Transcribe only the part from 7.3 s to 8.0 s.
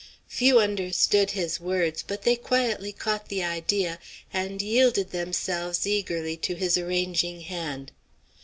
hand.